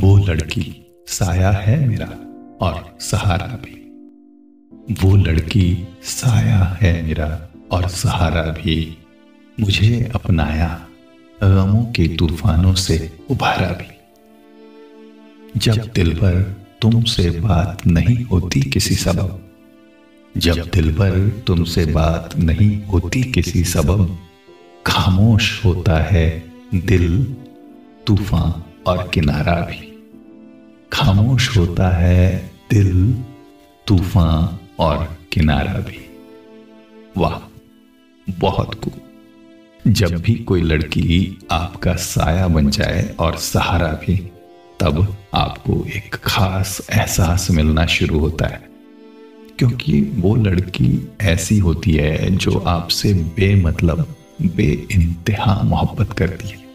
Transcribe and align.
वो 0.00 0.16
लड़की 0.16 0.86
साया 1.06 1.50
है 1.50 1.88
मेरा 1.88 2.06
और 2.60 2.96
सहारा 3.00 3.46
भी। 3.46 3.82
वो 5.02 5.16
लड़की 5.16 5.88
साया 6.02 6.78
है 6.82 7.02
मेरा 7.02 7.48
और 7.70 7.88
सहारा 7.88 8.42
भी। 8.42 8.98
मुझे 9.60 10.12
अपनाया 10.14 10.86
गमों 11.42 11.84
के 11.84 12.16
तूफानों 12.16 12.74
से 12.74 13.18
उभारा 13.30 13.68
भी। 13.68 13.90
जब 15.60 15.92
दिल 15.94 16.14
पर 16.14 16.56
तुमसे 16.82 17.30
बात 17.30 17.86
नहीं 17.86 18.24
होती 18.24 18.60
किसी 18.60 18.94
सबब, 18.94 19.50
जब 20.36 20.70
दिल 20.74 20.92
पर 20.92 21.28
तुमसे 21.46 21.86
बात 21.86 22.36
नहीं 22.36 22.84
होती 22.84 23.22
किसी 23.22 23.64
सबब, 23.64 24.18
खामोश 24.86 25.64
होता 25.64 25.98
है 26.02 26.52
दिल, 26.74 27.24
तूफ़ान 28.06 28.62
और 28.86 29.10
किनारा 29.14 29.54
भी। 29.54 29.85
खामोश 30.96 31.56
होता 31.56 31.88
है 31.96 32.50
दिल, 32.70 33.14
तूफ़ान 33.86 34.58
और 34.78 35.18
किनारा 35.32 35.72
भी। 35.72 36.10
वाह, 37.16 37.60
बहुत 38.30 38.74
खूब 38.74 38.92
जब 39.92 40.10
भी 40.10 40.34
कोई 40.34 40.62
लड़की 40.62 41.38
आपका 41.50 41.94
साया 41.94 42.48
बन 42.48 42.70
जाए 42.70 43.14
और 43.18 43.36
सहारा 43.36 43.88
भी, 43.88 44.16
तब 44.80 45.16
आपको 45.34 45.86
एक 45.96 46.14
खास 46.14 46.80
एहसास 46.92 47.50
मिलना 47.50 47.86
शुरू 47.86 48.18
होता 48.18 48.46
है। 48.46 48.68
क्योंकि 49.58 50.02
वो 50.02 50.36
लड़की 50.36 51.08
ऐसी 51.20 51.58
होती 51.58 51.92
है 51.92 52.36
जो 52.36 52.58
आपसे 52.58 53.14
बेमतलब 53.14 54.14
बे 54.42 54.86
इंतहा 54.90 55.62
मोहब्बत 55.62 56.12
करती 56.12 56.48
है। 56.48 56.65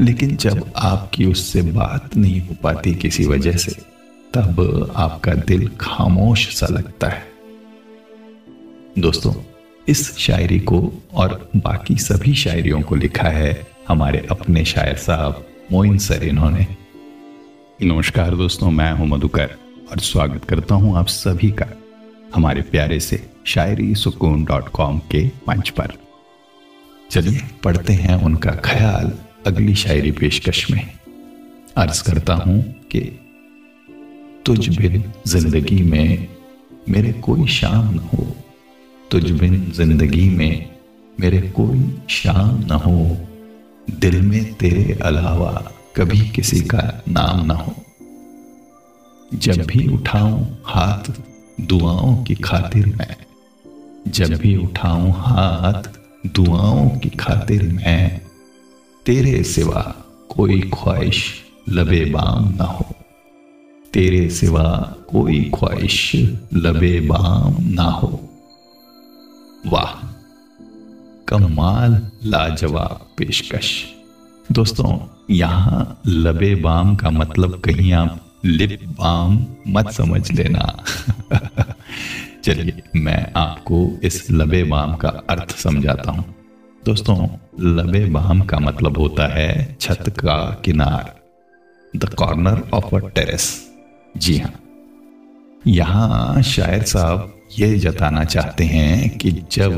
लेकिन 0.00 0.36
जब 0.36 0.72
आपकी 0.76 1.24
उससे 1.24 1.62
बात 1.62 2.16
नहीं 2.16 2.40
हो 2.40 2.56
पाती 2.62 2.94
किसी 2.94 3.26
वजह 3.26 3.52
से, 3.52 3.72
तब 4.34 4.92
आपका 4.96 5.34
दिल 5.34 5.70
खामोश 5.80 6.56
सा 6.56 6.66
लगता 6.66 7.08
है। 7.08 7.24
दोस्तों, 8.98 9.34
इस 9.88 10.18
शायरी 10.18 10.60
को 10.60 10.92
और 11.12 11.50
बाकी 11.56 11.96
सभी 11.96 12.34
शायरियों 12.34 12.80
को 12.82 12.94
लिखा 12.94 13.28
है 13.28 13.66
हमारे 13.88 14.26
अपने 14.30 14.64
शायर 14.64 14.96
साहब 14.96 15.46
मोइन 15.72 15.98
सर 15.98 16.24
इन्होंने। 16.24 16.66
नमस्कार 17.82 18.36
दोस्तों, 18.36 18.70
मैं 18.70 18.92
हूँ 18.92 19.06
मधुकर 19.06 19.50
और 19.90 19.98
स्वागत 19.98 20.44
करता 20.44 20.74
हूँ 20.74 20.98
आप 20.98 21.06
सभी 21.06 21.50
का 21.50 21.66
हमारे 22.34 22.62
प्यारे 22.62 23.00
से 23.00 23.30
शायरी 23.46 23.94
सुकून 23.94 24.44
डॉट 24.44 24.68
कॉम 24.68 24.98
के 24.98 25.26
मंच 25.26 25.68
पर। 25.68 25.92
चलिए, 27.10 27.40
पढ़ते 27.64 27.92
हैं 27.92 28.14
उनका 28.14 28.50
ख्याल। 28.50 29.12
अगली 29.46 29.74
शायरी 29.74 30.10
पेशकश 30.10 30.70
में 30.70 30.90
अर्ज़ 31.76 32.04
करता 32.04 32.34
हूँ 32.34 32.62
कि 32.62 33.00
तुझ 34.46 34.78
बिन 34.78 35.12
ज़िंदगी 35.26 35.82
में 35.82 36.28
मेरे 36.88 37.12
कोई 37.12 37.46
शाम 37.46 37.94
न 37.94 37.98
हो। 37.98 38.36
तुझ 39.10 39.30
बिन 39.30 39.72
ज़िंदगी 39.74 40.28
में 40.28 40.70
मेरे 41.20 41.40
कोई 41.40 41.98
शाम 42.10 42.60
न 42.60 42.70
हो। 42.70 43.18
दिल 43.98 44.22
में 44.22 44.54
तेरे 44.54 44.98
अलावा 45.02 45.72
कभी 45.96 46.28
किसी 46.28 46.60
का 46.60 47.02
नाम 47.08 47.46
न 47.46 47.50
हो। 47.50 47.74
जब 49.34 49.66
भी 49.66 49.88
उठाऊं 49.88 50.46
हाथ, 50.64 51.12
दुआओं 51.60 52.24
की 52.24 52.34
खातिर 52.34 52.86
मैं। 52.86 53.16
जब 54.08 54.34
भी 54.34 54.56
उठाऊं 54.56 55.10
हाथ, 55.10 55.82
दुआओं 56.26 56.88
की 56.90 57.08
खातिर 57.08 57.62
मैं। 57.62 58.29
तेरे 59.06 59.44
सिवा 59.44 59.94
कोई 60.28 60.60
ख्वाहिश 60.60 61.34
लबे 61.68 62.04
बाम 62.04 62.54
ना 62.54 62.64
हो। 62.64 62.84
तेरे 63.92 64.30
सिवा 64.30 64.94
कोई 65.10 65.50
ख्वाहिश 65.54 66.14
लबे 66.54 67.00
बाम 67.00 67.56
ना 67.60 67.82
हो। 67.82 68.30
वाह, 69.66 70.06
कमाल 71.28 72.10
लाजवाब 72.24 73.08
पेशकश। 73.16 73.84
दोस्तों, 74.52 74.98
यहाँ 75.30 76.02
लबे 76.06 76.54
बाम 76.54 76.96
का 76.96 77.10
मतलब 77.10 77.60
कहीं 77.60 77.92
आप 77.92 78.38
लिप 78.44 78.80
बाम 78.84 79.46
मत 79.68 79.90
समझ 79.90 80.32
लेना। 80.32 80.84
चलिए, 82.44 82.82
मैं 82.96 83.32
आपको 83.36 84.00
इस 84.02 84.30
लबे 84.30 84.64
बाम 84.64 84.94
का 84.94 85.08
अर्थ 85.08 85.56
समझाता 85.56 86.10
हूँ। 86.10 86.39
दोस्तों, 86.84 87.28
लबे 87.60 88.04
बाम 88.04 88.40
का 88.40 88.58
मतलब 88.58 88.98
होता 88.98 89.26
है 89.34 89.76
छत 89.80 90.04
का 90.18 90.62
किनार 90.64 91.12
the 91.96 92.08
corner 92.14 92.62
of 92.74 92.94
a 92.96 92.98
terrace 93.08 93.48
जी 94.16 94.36
हाँ। 94.38 94.52
यहाँ 95.66 96.42
शायर 96.42 96.82
साहब 96.82 97.34
ये 97.58 97.78
जताना 97.78 98.24
चाहते 98.24 98.64
हैं 98.64 99.18
कि 99.18 99.30
जब 99.52 99.76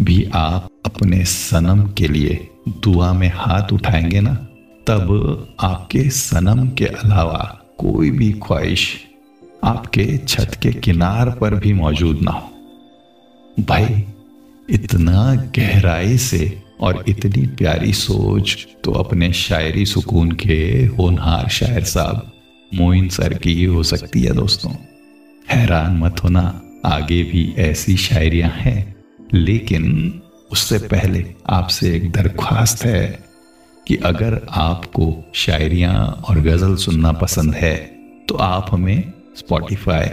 भी 0.00 0.24
आप 0.34 0.68
अपने 0.86 1.24
सनम 1.24 1.86
के 1.88 2.08
लिए 2.08 2.48
दुआ 2.68 3.12
में 3.12 3.30
हाथ 3.34 3.72
उठाएँगे 3.72 4.20
ना, 4.20 4.34
तब 4.86 5.56
आपके 5.60 6.08
सनम 6.10 6.68
के 6.68 6.86
अलावा 6.86 7.58
कोई 7.78 8.10
भी 8.10 8.32
ख्वाहिश 8.32 8.88
आपके 9.64 10.18
छत 10.18 10.60
के 10.62 10.72
किनार 10.72 11.30
पर 11.30 11.54
भी 11.54 11.72
मौजूद 11.72 12.20
ना 12.22 12.30
हो। 12.30 12.50
भाई 13.60 14.04
इतना 14.70 15.34
गहराई 15.58 16.16
से 16.18 16.62
और 16.80 17.04
इतनी 17.08 17.46
प्यारी 17.46 17.92
सोच 17.92 18.66
तो 18.84 18.92
अपने 18.92 19.32
शायरी 19.32 19.86
सुकून 19.86 20.32
के 20.32 20.86
होनहार 20.98 21.48
शायर 21.48 21.84
साहब, 21.84 22.32
मोइन 22.74 23.08
सर 23.08 23.34
की 23.34 23.54
ही 23.54 23.84
सकती 23.84 24.22
है 24.22 24.34
दोस्तों। 24.34 24.72
हैरान 25.50 25.98
मत 25.98 26.24
होना, 26.24 26.62
आगे 26.84 27.22
भी 27.22 27.54
ऐसी 27.58 27.96
शायरियाँ 27.96 28.50
हैं, 28.50 28.96
लेकिन 29.34 30.22
उससे 30.52 30.78
पहले 30.78 31.24
आपसे 31.48 31.94
एक 31.96 32.10
दरख्वास्त 32.12 32.84
है 32.84 33.24
कि 33.86 33.96
अगर 33.96 34.40
आपको 34.50 35.32
शायरियाँ 35.34 35.94
और 36.28 36.40
गज़ल 36.40 36.76
सुनना 36.76 37.12
पसंद 37.12 37.54
है 37.54 37.76
तो 38.28 38.34
आप 38.34 38.68
हमें 38.70 39.12
स्पॉटिफाई 39.36 40.08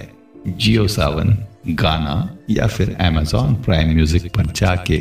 जियो 0.48 0.88
सावन 0.88 1.38
गाना 1.70 2.38
या 2.50 2.68
फिर 2.68 2.96
अमेजॉन 2.96 3.56
प्राइम 3.56 3.94
म्यूज़िक 3.94 4.32
पर 4.36 4.46
जाके 4.46 5.00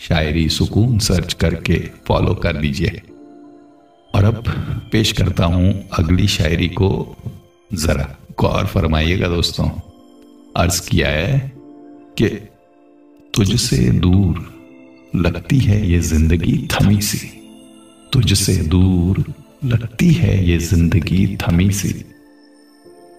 शायरी 0.00 0.48
सुकून 0.48 0.98
सर्च 0.98 1.32
करके 1.32 1.78
फॉलो 2.06 2.34
कर 2.34 2.60
लीजिए। 2.60 3.02
और 4.14 4.24
अब 4.24 4.42
पेश 4.92 5.12
करता 5.12 5.44
हूँ 5.44 5.88
अगली 5.92 6.28
शायरी 6.28 6.68
को। 6.68 7.16
जरा 7.74 8.16
गौर 8.40 8.66
फरमाइएगा 8.66 9.28
दोस्तों। 9.28 9.68
अर्ज़ 10.56 10.88
किया 10.88 11.08
है 11.08 11.52
कि 12.18 12.28
तुझसे 13.34 13.76
दूर 13.76 14.44
लगती 15.16 15.58
है 15.58 15.86
ये 15.90 16.00
ज़िंदगी 16.00 16.68
थमी 16.72 17.00
सी। 17.00 17.18
तुझसे 18.12 18.56
दूर 18.56 19.24
लगती 19.64 20.10
है 20.10 20.44
ये 20.48 20.58
ज़िंदगी 20.58 21.36
थमी 21.36 21.70
सी। 21.70 21.92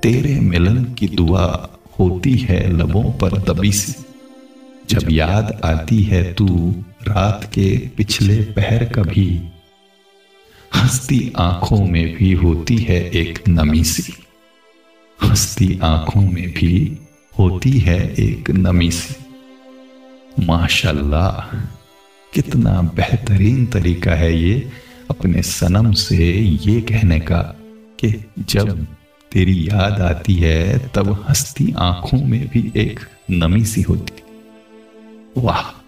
तेरे 0.03 0.39
मिलन 0.39 0.83
की 0.93 1.07
दुआ 1.07 1.45
होती 1.99 2.37
है 2.37 2.77
लबों 2.77 3.11
पर 3.11 3.53
दबी 3.53 3.71
सी 3.71 4.05
जब 4.89 5.11
याद 5.11 5.61
आती 5.65 6.03
है 6.03 6.33
तू 6.33 6.75
रात 7.07 7.49
के 7.53 7.77
पिछले 7.97 8.41
पहर 8.41 8.85
कभी, 8.85 9.41
हंसती 10.75 11.33
आँखों 11.37 11.87
में 11.87 12.15
भी 12.15 12.33
होती 12.33 12.77
है 12.77 13.09
एक 13.09 13.39
नमी 13.49 13.83
सी 13.83 14.13
हंसती 15.23 15.79
आँखों 15.83 16.21
में 16.21 16.51
भी 16.51 16.97
होती 17.39 17.71
है 17.71 18.13
एक 18.13 18.51
नमी 18.51 18.91
सी 18.91 19.15
माशाल्लाह, 20.45 21.57
कितना 22.33 22.81
बेहतरीन 22.81 23.65
तरीका 23.65 24.11
है 24.11 24.41
ये 24.41 24.69
अपने 25.09 25.41
सनम 25.41 25.91
से 25.91 26.33
ये 26.41 26.81
कहने 26.81 27.19
का 27.19 27.41
कि 27.99 28.25
जब 28.39 28.87
तेरी 29.35 29.67
याद 29.67 30.01
आती 30.01 30.33
है, 30.33 30.79
तब 30.79 31.25
हंसती 31.29 31.73
आँखों 31.77 32.17
में 32.17 32.47
भी 32.47 32.71
एक 32.75 32.99
नमी 33.31 33.65
सी 33.65 33.81
होती। 33.81 34.23
वाह, 35.37 35.83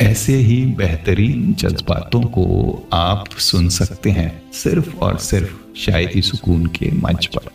ऐसे 0.00 0.34
ही 0.34 0.66
बेहतरीन 0.66 1.54
जज्बातों 1.54 2.22
को 2.22 2.88
आप 2.92 3.28
सुन 3.28 3.68
सकते 3.68 4.10
हैं, 4.10 4.52
सिर्फ़ 4.52 4.96
और 4.96 5.18
सिर्फ़ 5.18 5.78
शायरी 5.78 6.22
सुकून 6.22 6.66
के 6.66 6.90
मंच 6.90 7.26
पर। 7.26 7.50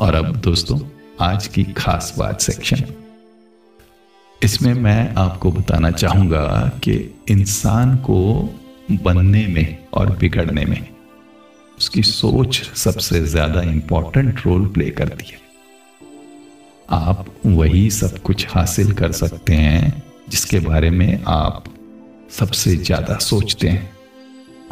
और 0.00 0.14
अब 0.14 0.36
दोस्तों, 0.36 0.80
आज 1.20 1.46
की 1.46 1.64
खास 1.64 2.14
बात 2.18 2.40
सेक्शन 2.40 2.84
इसमें 4.42 4.74
मैं 4.74 5.14
आपको 5.14 5.52
बताना 5.52 5.90
चाहूँगा 5.90 6.72
कि 6.84 7.14
इंसान 7.28 7.96
को 7.96 8.50
बनने 8.90 9.46
में 9.46 9.78
और 9.94 10.16
बिगड़ने 10.16 10.64
में 10.64 10.97
उसकी 11.78 12.02
सोच 12.02 12.62
सबसे 12.76 13.20
ज़्यादा 13.26 13.62
इंपॉर्टेंट 13.62 14.40
रोल 14.46 14.66
प्ले 14.66 14.88
करती 14.90 15.26
है। 15.26 15.38
आप 16.88 17.26
वही 17.46 17.88
सब 17.90 18.18
कुछ 18.18 18.46
हासिल 18.50 18.92
कर 18.92 19.12
सकते 19.12 19.54
हैं 19.54 20.02
जिसके 20.30 20.58
बारे 20.60 20.90
में 20.90 21.22
आप 21.28 21.64
सबसे 22.30 22.76
ज़्यादा 22.76 23.16
सोचते 23.20 23.68
हैं। 23.68 23.90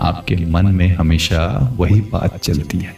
आपके 0.00 0.36
मन 0.46 0.66
में 0.66 0.88
हमेशा 0.94 1.46
वही 1.76 2.00
बात 2.12 2.38
चलती 2.38 2.78
है। 2.78 2.96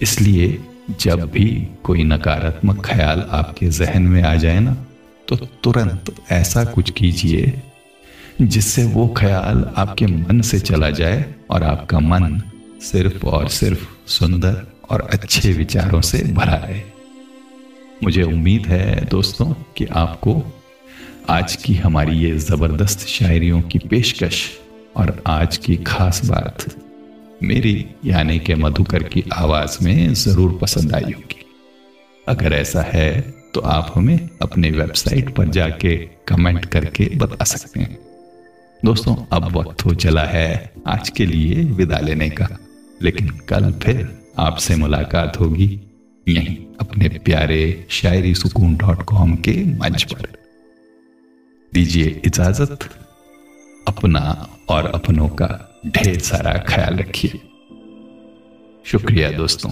इसलिए 0.00 0.58
जब 1.00 1.30
भी 1.30 1.46
कोई 1.84 2.04
नकारात्मक 2.04 2.84
ख्याल 2.84 3.26
आपके 3.32 3.68
जहन 3.68 4.02
में 4.02 4.22
आ 4.22 4.34
जाए 4.36 4.60
ना 4.60 4.76
तो 5.28 5.36
तुरंत 5.36 6.14
ऐसा 6.32 6.64
कुछ 6.64 6.90
कीजिए 6.90 7.62
जिससे 8.42 8.84
वो 8.86 9.06
ख्याल 9.16 9.64
आपके 9.76 10.06
मन 10.06 10.40
से 10.40 10.60
चला 10.60 10.90
जाए 10.92 11.24
और 11.50 11.62
आपका 11.64 11.98
मन 12.00 12.40
सिर्फ़ 12.82 13.24
और 13.26 13.48
सिर्फ़ 13.48 13.86
सुंदर 14.06 14.66
और 14.90 15.00
अच्छे 15.02 15.52
विचारों 15.52 16.00
से 16.00 16.18
भरा 16.24 16.56
है। 16.56 16.84
मुझे 18.04 18.22
उम्मीद 18.22 18.66
है 18.66 19.04
दोस्तों 19.04 19.46
कि 19.76 19.84
आपको 19.84 20.42
आज 21.30 21.56
की 21.56 21.74
हमारी 21.74 22.16
ये 22.16 22.36
ज़बरदस्त 22.38 23.06
शायरियों 23.06 23.60
की 23.62 23.78
पेशकश 23.78 24.42
और 24.96 25.22
आज 25.26 25.56
की 25.56 25.76
खास 25.76 26.24
बात 26.26 26.64
मेरी 27.42 27.86
यानी 28.04 28.38
के 28.38 28.54
मधुकर 28.54 29.02
की 29.02 29.24
आवाज़ 29.32 29.78
में 29.84 30.14
ज़रूर 30.14 30.58
पसंद 30.62 30.94
आई 30.94 31.12
होगी। 31.12 31.44
अगर 32.28 32.52
ऐसा 32.52 32.82
है 32.82 33.20
तो 33.54 33.60
आप 33.60 33.92
हमें 33.94 34.28
अपने 34.42 34.70
वेबसाइट 34.70 35.34
पर 35.34 35.48
जाके 35.48 35.96
कमेंट 36.28 36.64
करके 36.64 37.10
बता 37.16 37.44
सकते 37.44 37.80
हैं। 37.80 37.98
दोस्तों, 38.82 39.14
अब 39.32 39.56
वक्त 39.56 39.84
हो 39.84 39.94
चला 39.94 40.24
है 40.24 40.72
आज 40.86 41.08
के 41.08 41.26
लिए 41.26 41.64
विदा 41.64 41.98
लेने 41.98 42.30
का। 42.30 42.48
लेकिन 43.02 43.28
कल 43.28 43.72
फिर 43.72 44.18
आपसे 44.38 44.76
मुलाकात 44.76 45.40
होगी। 45.40 45.80
यहीं 46.28 46.56
अपने 46.80 47.08
प्यारे 47.08 47.86
शायरी 47.90 48.34
सुकून 48.34 48.76
डॉट 48.76 49.02
कॉम 49.02 49.34
के 49.34 49.76
मंच 49.78 50.02
पर। 50.02 50.26
दीजिए 51.74 52.22
इजाज़त, 52.24 52.78
अपना 53.88 54.48
और 54.68 54.86
अपनों 54.86 55.28
का 55.28 55.80
ढेर 55.86 56.18
सारा 56.18 56.64
ख्याल 56.68 56.96
रखिए। 56.96 57.40
शुक्रिया 58.84 59.30
दोस्तों। 59.30 59.70